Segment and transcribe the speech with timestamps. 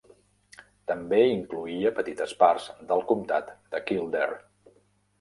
[0.91, 4.45] També incloïa petites parts del Comtat de Kildare.